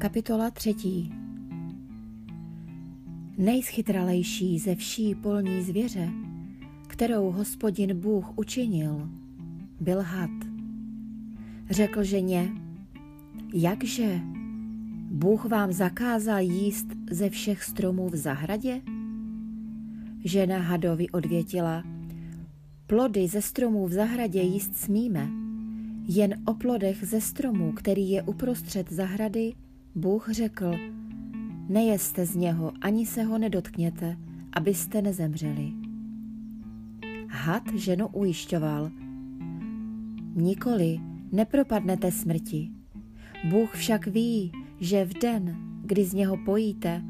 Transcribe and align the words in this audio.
Kapitola 0.00 0.50
třetí 0.50 1.12
Nejschytralejší 3.38 4.58
ze 4.58 4.74
vší 4.74 5.14
polní 5.14 5.62
zvěře, 5.62 6.08
kterou 6.86 7.30
hospodin 7.30 8.00
Bůh 8.00 8.38
učinil, 8.38 9.10
byl 9.80 10.02
had. 10.02 10.30
Řekl 11.70 12.04
ženě, 12.04 12.52
jakže 13.54 14.20
Bůh 15.10 15.44
vám 15.44 15.72
zakázal 15.72 16.40
jíst 16.40 16.86
ze 17.10 17.30
všech 17.30 17.62
stromů 17.62 18.08
v 18.08 18.16
zahradě? 18.16 18.80
Žena 20.24 20.58
hadovi 20.58 21.10
odvětila, 21.10 21.84
plody 22.86 23.28
ze 23.28 23.42
stromů 23.42 23.86
v 23.86 23.92
zahradě 23.92 24.40
jíst 24.40 24.76
smíme, 24.76 25.30
jen 26.08 26.34
o 26.46 26.54
plodech 26.54 27.04
ze 27.04 27.20
stromu, 27.20 27.72
který 27.72 28.10
je 28.10 28.22
uprostřed 28.22 28.92
zahrady, 28.92 29.52
Bůh 29.94 30.28
řekl, 30.30 30.72
nejeste 31.68 32.26
z 32.26 32.36
něho, 32.36 32.72
ani 32.80 33.06
se 33.06 33.22
ho 33.22 33.38
nedotkněte, 33.38 34.16
abyste 34.52 35.02
nezemřeli. 35.02 35.72
Had 37.28 37.72
ženu 37.74 38.08
ujišťoval, 38.08 38.90
nikoli 40.34 40.98
nepropadnete 41.32 42.12
smrti. 42.12 42.70
Bůh 43.50 43.74
však 43.74 44.06
ví, 44.06 44.52
že 44.80 45.04
v 45.04 45.14
den, 45.14 45.56
kdy 45.82 46.04
z 46.04 46.14
něho 46.14 46.36
pojíte, 46.36 47.02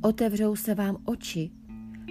otevřou 0.00 0.56
se 0.56 0.74
vám 0.74 0.96
oči 1.04 1.50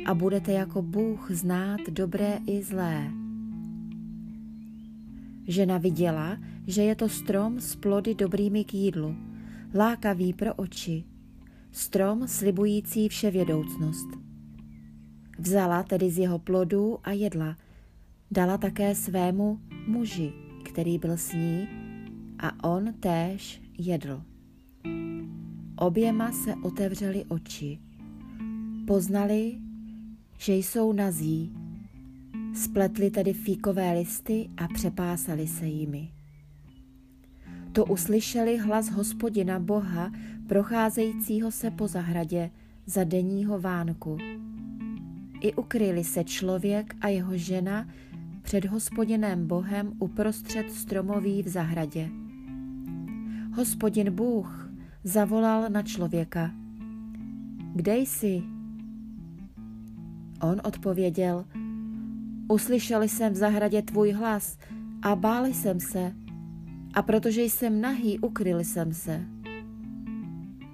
a 0.05 0.13
budete 0.13 0.51
jako 0.51 0.81
Bůh 0.81 1.31
znát 1.31 1.81
dobré 1.89 2.39
i 2.47 2.63
zlé. 2.63 3.11
Žena 5.47 5.77
viděla, 5.77 6.37
že 6.67 6.83
je 6.83 6.95
to 6.95 7.09
strom 7.09 7.59
s 7.59 7.75
plody 7.75 8.15
dobrými 8.15 8.63
k 8.63 8.73
jídlu, 8.73 9.15
lákavý 9.75 10.33
pro 10.33 10.53
oči, 10.53 11.03
strom 11.71 12.27
slibující 12.27 13.09
vševědoucnost. 13.09 14.07
Vzala 15.39 15.83
tedy 15.83 16.11
z 16.11 16.17
jeho 16.17 16.39
plodů 16.39 16.97
a 17.03 17.11
jedla, 17.11 17.55
dala 18.31 18.57
také 18.57 18.95
svému 18.95 19.59
muži, 19.87 20.33
který 20.63 20.97
byl 20.97 21.17
s 21.17 21.33
ní, 21.33 21.67
a 22.39 22.69
on 22.69 22.93
též 22.99 23.61
jedl. 23.77 24.21
Oběma 25.75 26.31
se 26.31 26.55
otevřely 26.63 27.25
oči. 27.25 27.79
Poznali, 28.87 29.57
že 30.37 30.53
jsou 30.53 30.93
nazí. 30.93 31.53
Spletli 32.63 33.11
tedy 33.11 33.33
fíkové 33.33 33.93
listy 33.93 34.49
a 34.57 34.67
přepásali 34.67 35.47
se 35.47 35.65
jimi. 35.65 36.11
To 37.71 37.85
uslyšeli 37.85 38.57
hlas 38.57 38.89
hospodina 38.89 39.59
Boha, 39.59 40.11
procházejícího 40.47 41.51
se 41.51 41.71
po 41.71 41.87
zahradě 41.87 42.51
za 42.85 43.03
denního 43.03 43.59
vánku. 43.59 44.17
I 45.41 45.53
ukryli 45.53 46.03
se 46.03 46.23
člověk 46.23 46.95
a 47.01 47.07
jeho 47.07 47.37
žena 47.37 47.87
před 48.41 48.65
hospodinem 48.65 49.47
Bohem 49.47 49.93
uprostřed 49.99 50.71
stromoví 50.71 51.43
v 51.43 51.47
zahradě. 51.47 52.09
Hospodin 53.55 54.11
Bůh 54.11 54.71
zavolal 55.03 55.69
na 55.69 55.81
člověka. 55.81 56.51
Kde 57.75 57.97
jsi? 57.97 58.43
On 60.41 60.61
odpověděl, 60.63 61.45
uslyšeli 62.47 63.09
jsem 63.09 63.33
v 63.33 63.35
zahradě 63.35 63.81
tvůj 63.81 64.11
hlas 64.11 64.57
a 65.01 65.15
bál 65.15 65.45
jsem 65.45 65.79
se, 65.79 66.13
a 66.93 67.01
protože 67.01 67.41
jsem 67.41 67.81
nahý, 67.81 68.19
ukryl 68.19 68.59
jsem 68.59 68.93
se. 68.93 69.25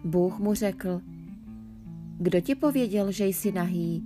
Bůh 0.03 0.39
mu 0.39 0.53
řekl, 0.53 1.01
kdo 2.17 2.41
ti 2.41 2.55
pověděl, 2.55 3.11
že 3.11 3.25
jsi 3.25 3.51
nahý? 3.51 4.03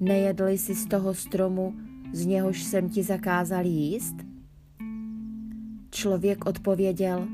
Nejedl 0.00 0.48
jsi 0.48 0.74
z 0.74 0.86
toho 0.86 1.14
stromu, 1.14 1.74
z 2.12 2.26
něhož 2.26 2.62
jsem 2.62 2.88
ti 2.88 3.02
zakázal 3.02 3.66
jíst? 3.66 4.16
Člověk 5.90 6.46
odpověděl, 6.46 7.28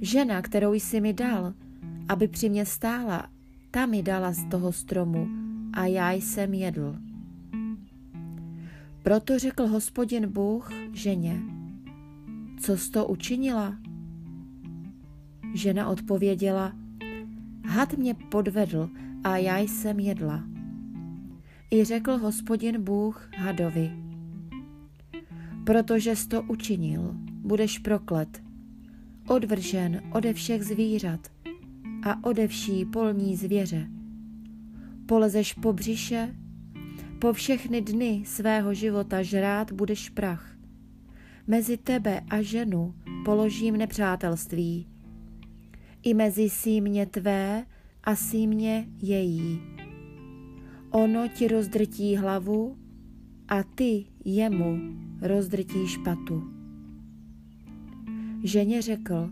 žena, 0.00 0.42
kterou 0.42 0.72
jsi 0.72 1.00
mi 1.00 1.12
dal, 1.12 1.54
aby 2.08 2.28
při 2.28 2.48
mě 2.48 2.66
stála, 2.66 3.26
ta 3.70 3.86
mi 3.86 4.02
dala 4.02 4.32
z 4.32 4.44
toho 4.44 4.72
stromu 4.72 5.28
a 5.72 5.86
já 5.86 6.12
jsem 6.12 6.54
jedl. 6.54 6.96
Proto 9.02 9.38
řekl 9.38 9.66
hospodin 9.66 10.26
Bůh 10.26 10.70
ženě, 10.92 11.40
co 12.60 12.76
jsi 12.76 12.90
to 12.90 13.06
učinila? 13.06 13.78
Žena 15.54 15.88
odpověděla, 15.88 16.72
had 17.64 17.98
mě 17.98 18.14
podvedl 18.14 18.90
a 19.24 19.36
já 19.36 19.58
jsem 19.58 20.00
jedla. 20.00 20.44
I 21.70 21.84
řekl 21.84 22.18
hospodin 22.18 22.82
Bůh 22.82 23.30
hadovi, 23.36 23.92
protože 25.64 26.16
jsi 26.16 26.28
to 26.28 26.42
učinil, 26.42 27.14
budeš 27.32 27.78
proklet, 27.78 28.42
odvržen 29.28 30.02
ode 30.12 30.32
všech 30.32 30.64
zvířat 30.64 31.28
a 32.02 32.24
ode 32.24 32.46
vší 32.46 32.84
polní 32.84 33.36
zvěře. 33.36 33.86
Polezeš 35.06 35.52
po 35.52 35.72
břiše, 35.72 36.34
po 37.18 37.32
všechny 37.32 37.80
dny 37.80 38.22
svého 38.26 38.74
života 38.74 39.22
žrát 39.22 39.72
budeš 39.72 40.08
prach. 40.08 40.49
Mezi 41.50 41.76
tebe 41.76 42.20
a 42.30 42.42
ženu 42.42 42.94
položím 43.24 43.76
nepřátelství. 43.76 44.86
I 46.02 46.14
mezi 46.14 46.50
símě 46.50 47.06
tvé 47.06 47.66
a 48.04 48.16
símě 48.16 48.86
její. 49.02 49.60
Ono 50.90 51.28
ti 51.28 51.48
rozdrtí 51.48 52.16
hlavu 52.16 52.76
a 53.48 53.62
ty 53.62 54.04
jemu 54.24 54.78
rozdrtí 55.20 55.86
špatu. 55.86 56.42
Ženě 58.44 58.82
řekl, 58.82 59.30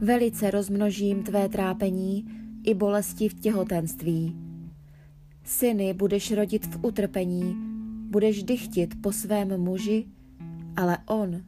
velice 0.00 0.50
rozmnožím 0.50 1.22
tvé 1.22 1.48
trápení 1.48 2.26
i 2.64 2.74
bolesti 2.74 3.28
v 3.28 3.34
těhotenství. 3.34 4.36
Syny 5.44 5.94
budeš 5.94 6.32
rodit 6.32 6.66
v 6.66 6.84
utrpení, 6.84 7.56
budeš 8.10 8.42
dychtit 8.42 9.02
po 9.02 9.12
svém 9.12 9.60
muži, 9.60 10.06
ale 10.76 10.98
on 11.06 11.42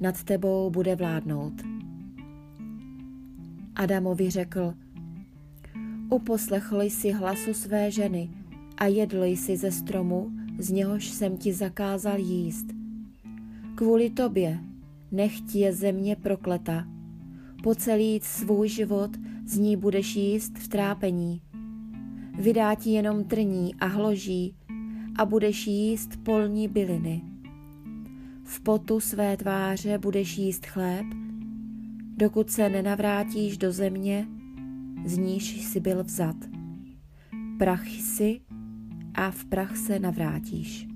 nad 0.00 0.22
tebou 0.24 0.70
bude 0.70 0.96
vládnout. 0.96 1.52
Adamovi 3.74 4.30
řekl, 4.30 4.74
uposlechl 6.10 6.82
jsi 6.82 7.10
hlasu 7.10 7.54
své 7.54 7.90
ženy 7.90 8.30
a 8.76 8.86
jedl 8.86 9.24
jsi 9.24 9.56
ze 9.56 9.70
stromu, 9.72 10.30
z 10.58 10.70
něhož 10.70 11.08
jsem 11.08 11.36
ti 11.36 11.52
zakázal 11.52 12.18
jíst. 12.18 12.66
Kvůli 13.74 14.10
tobě 14.10 14.58
nechť 15.12 15.54
je 15.54 15.72
země 15.72 16.16
prokleta. 16.16 16.86
Po 17.62 17.74
celý 17.74 18.20
svůj 18.22 18.68
život 18.68 19.10
z 19.46 19.58
ní 19.58 19.76
budeš 19.76 20.16
jíst 20.16 20.58
v 20.58 20.68
trápení. 20.68 21.42
Vydá 22.38 22.74
ti 22.74 22.90
jenom 22.90 23.24
trní 23.24 23.74
a 23.74 23.86
hloží 23.86 24.54
a 25.18 25.24
budeš 25.24 25.66
jíst 25.66 26.10
polní 26.22 26.68
byliny. 26.68 27.22
V 28.46 28.60
potu 28.60 29.00
své 29.00 29.36
tváře 29.36 29.98
budeš 29.98 30.38
jíst 30.38 30.66
chléb, 30.66 31.06
dokud 32.16 32.50
se 32.50 32.68
nenavrátíš 32.68 33.58
do 33.58 33.72
země, 33.72 34.26
z 35.04 35.18
níž 35.18 35.62
jsi 35.62 35.80
byl 35.80 36.04
vzat. 36.04 36.36
Prach 37.58 37.86
jsi 37.86 38.40
a 39.14 39.30
v 39.30 39.44
prach 39.44 39.76
se 39.76 39.98
navrátíš. 39.98 40.88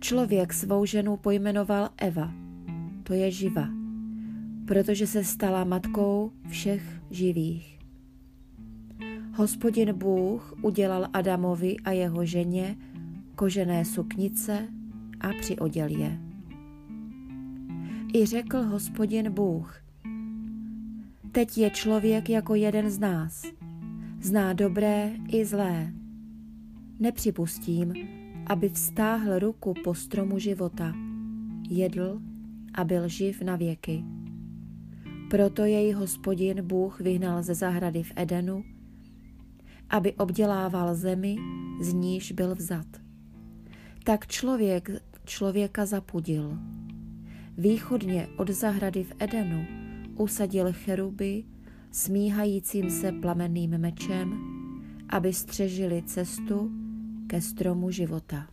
Člověk 0.00 0.52
svou 0.52 0.84
ženu 0.86 1.16
pojmenoval 1.16 1.90
Eva– 1.96 2.32
to 3.02 3.14
je 3.14 3.30
živa, 3.30 3.68
protože 4.66 5.06
se 5.06 5.24
stala 5.24 5.64
matkou 5.64 6.32
všech 6.48 6.82
živých. 7.10 7.78
Hospodin 9.34 9.92
Bůh 9.92 10.54
udělal 10.62 11.08
Adamovi 11.12 11.76
a 11.84 11.90
jeho 11.90 12.24
ženě 12.24 12.76
kožené 13.34 13.84
suknice 13.84 14.68
a 15.22 15.30
přioděl 15.40 15.88
je. 15.88 16.18
I 18.14 18.26
řekl 18.26 18.62
hospodin 18.62 19.32
Bůh, 19.32 19.82
teď 21.32 21.58
je 21.58 21.70
člověk 21.70 22.30
jako 22.30 22.54
jeden 22.54 22.90
z 22.90 22.98
nás, 22.98 23.46
zná 24.20 24.52
dobré 24.52 25.12
i 25.28 25.44
zlé. 25.44 25.92
Nepřipustím, 26.98 27.92
aby 28.46 28.68
vztáhl 28.68 29.38
ruku 29.38 29.74
po 29.84 29.94
stromu 29.94 30.38
života, 30.38 30.94
jedl 31.68 32.20
a 32.74 32.84
byl 32.84 33.08
živ 33.08 33.42
na 33.42 33.56
věky. 33.56 34.04
Proto 35.30 35.64
jej 35.64 35.92
hospodin 35.92 36.66
Bůh 36.66 37.00
vyhnal 37.00 37.42
ze 37.42 37.54
zahrady 37.54 38.02
v 38.02 38.12
Edenu, 38.16 38.64
aby 39.90 40.12
obdělával 40.12 40.94
zemi, 40.94 41.36
z 41.80 41.92
níž 41.92 42.32
byl 42.32 42.54
vzat. 42.54 42.86
Tak 44.04 44.26
člověk 44.26 44.90
člověka 45.32 45.86
zapudil. 45.86 46.58
Východně 47.58 48.28
od 48.36 48.50
zahrady 48.50 49.04
v 49.04 49.12
Edenu, 49.18 49.66
usadil 50.16 50.72
cheruby 50.72 51.44
smíhajícím 51.90 52.90
se 52.90 53.12
plamenným 53.12 53.78
mečem, 53.78 54.34
aby 55.08 55.32
střežili 55.32 56.02
cestu 56.02 56.70
ke 57.26 57.40
stromu 57.40 57.90
života. 57.90 58.48